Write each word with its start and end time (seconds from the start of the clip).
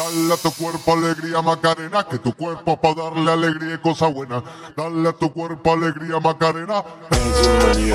Dale 0.00 0.32
a 0.32 0.36
tu 0.38 0.50
cuerpo 0.52 0.94
alegría 0.94 1.42
Macarena, 1.42 2.04
que 2.04 2.18
tu 2.18 2.32
cuerpo 2.32 2.80
pa' 2.80 2.94
darle 2.94 3.30
alegría 3.30 3.74
y 3.74 3.78
cosa 3.78 4.06
buena. 4.06 4.42
Dale 4.74 5.10
a 5.10 5.12
tu 5.12 5.30
cuerpo 5.30 5.74
alegría 5.74 6.18
Macarena. 6.18 6.82
Hey, 7.10 7.92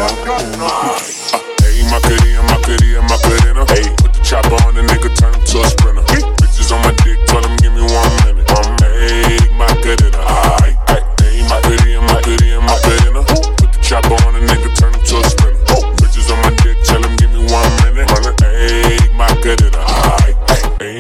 Macarena, 1.90 2.44
Macarena, 2.44 3.02
Macarena. 3.10 3.66
Hey, 3.70 3.95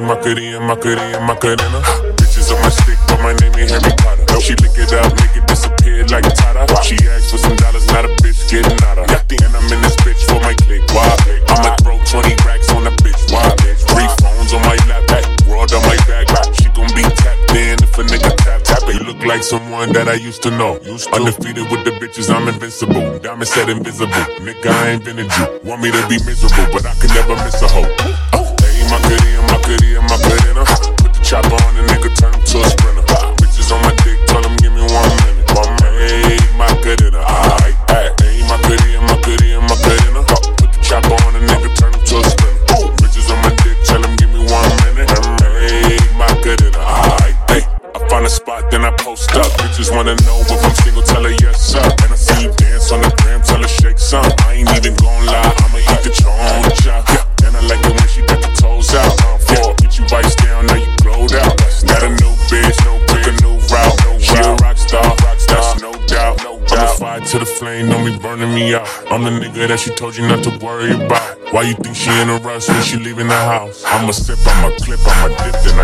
Macarena, 0.05 0.59
Macarena, 0.61 1.19
Macarena. 1.25 1.81
Bitches 2.13 2.53
on 2.53 2.61
my 2.61 2.69
stick, 2.69 2.97
but 3.09 3.17
my 3.25 3.33
name 3.41 3.57
ain't 3.57 3.73
Harry 3.73 3.89
Potter. 3.97 4.39
She 4.39 4.53
lick 4.61 4.77
it 4.77 4.93
up, 4.93 5.09
make 5.17 5.33
it 5.33 5.47
disappear 5.47 6.05
like 6.13 6.29
Tata. 6.29 6.69
She 6.85 6.93
asked 7.09 7.31
for 7.31 7.37
some 7.41 7.55
dollars, 7.55 7.87
not 7.87 8.05
a 8.05 8.09
bitch 8.21 8.45
getting 8.49 8.77
out 8.85 8.99
of. 9.01 9.09
And 9.09 9.53
I'm 9.57 9.65
in 9.73 9.81
this 9.81 9.95
bitch 10.05 10.21
for 10.29 10.37
my 10.45 10.53
click. 10.61 10.85
Why? 10.93 11.09
I'ma 11.49 11.73
throw 11.81 11.97
20 11.97 12.37
racks 12.45 12.69
on 12.69 12.85
the 12.85 12.93
bitch. 13.01 13.17
Why? 13.33 13.49
Three 13.89 14.05
phones 14.21 14.53
on 14.53 14.61
my 14.61 14.77
lap, 14.85 15.07
back, 15.07 15.25
world 15.49 15.73
on 15.73 15.81
my 15.89 15.97
back. 16.05 16.29
She 16.53 16.69
gon' 16.77 16.85
be 16.93 17.01
tapped 17.01 17.57
in 17.57 17.81
if 17.81 17.97
a 17.97 18.03
nigga 18.05 18.29
tap 18.37 18.61
tap 18.61 18.85
it. 18.85 19.01
You 19.01 19.09
look 19.09 19.25
like 19.25 19.41
someone 19.41 19.91
that 19.93 20.07
I 20.07 20.21
used 20.21 20.43
to 20.43 20.51
know. 20.51 20.77
Undefeated 21.17 21.65
with 21.71 21.81
the 21.81 21.97
bitches, 21.97 22.29
I'm 22.29 22.47
invincible. 22.47 23.17
Diamond 23.19 23.47
said 23.47 23.69
invisible. 23.69 24.13
Nigga, 24.37 24.69
I 24.69 24.89
ain't 24.93 25.03
been 25.03 25.17
a 25.17 25.27
Jew. 25.27 25.59
Want 25.63 25.81
me 25.81 25.89
to 25.89 26.01
be 26.07 26.21
miserable, 26.29 26.69
but 26.71 26.85
I 26.85 26.93
can 27.01 27.09
never 27.17 27.33
miss 27.41 27.61
a 27.61 27.67
hoe. 27.67 27.94
Then 49.15 49.41
I. 49.41 49.47
Bitches 49.63 49.91
wanna 49.91 50.15
know 50.27 50.39
if 50.41 50.63
I'm 50.63 50.75
single, 50.83 51.03
tell 51.03 51.23
her 51.23 51.35
yes, 51.41 51.61
sir. 51.61 51.83
And 52.03 52.11
I 52.11 52.15
see 52.15 52.43
you 52.43 52.51
dance 52.53 52.91
on 52.91 53.01
the 53.01 53.11
gram, 53.23 53.41
tell 53.41 53.61
her 53.61 53.67
shake 53.67 53.99
some. 53.99 54.25
I 54.47 54.53
ain't 54.53 54.69
even 54.75 54.95
gon' 54.95 55.25
lie, 55.25 55.53
I'ma 55.63 55.79
eat 55.79 56.01
the 56.03 56.11
choncha. 56.11 57.03
And 57.45 57.55
I 57.55 57.61
like 57.67 57.83
it 57.83 57.93
when 57.95 58.07
she 58.07 58.21
got 58.25 58.41
the 58.41 58.51
toes 58.55 58.93
out. 58.93 59.15
Yeah, 59.51 59.73
get 59.77 59.97
you 59.97 60.07
vice 60.07 60.35
down, 60.35 60.67
now 60.67 60.75
you 60.75 60.91
glowed 61.03 61.33
out. 61.33 61.55
Got 61.87 62.03
a 62.03 62.09
new 62.09 62.33
bitch, 62.51 62.77
no 62.85 62.99
pick 63.07 63.27
a 63.27 63.33
new 63.43 63.55
route. 63.71 64.21
She 64.21 64.35
a 64.37 64.55
rock 64.63 64.77
star, 64.77 65.03
rock 65.03 65.39
star, 65.39 65.75
no 65.79 65.91
doubt. 66.07 66.41
I'm 66.71 66.83
a 66.83 66.87
fire 66.97 67.21
to 67.21 67.39
the 67.39 67.45
flame, 67.45 67.89
don't 67.89 68.05
be 68.05 68.17
burning 68.17 68.53
me 68.53 68.75
out. 68.75 68.87
I'm 69.11 69.23
the 69.23 69.29
nigga 69.31 69.67
that 69.67 69.79
she 69.79 69.91
told 69.95 70.15
you 70.15 70.27
not 70.27 70.43
to 70.43 70.51
worry 70.63 70.91
about. 70.91 71.37
Why 71.51 71.63
you 71.63 71.75
think 71.75 71.95
she 71.95 72.09
in 72.21 72.29
a 72.29 72.37
rush 72.39 72.67
when 72.67 72.81
she 72.81 72.97
leaving 72.97 73.27
the 73.27 73.35
house? 73.35 73.83
I'ma 73.85 74.11
sip, 74.11 74.39
I'ma 74.45 74.75
clip, 74.77 74.99
I'ma 75.05 75.29
dip 75.29 75.53
the 75.63 75.75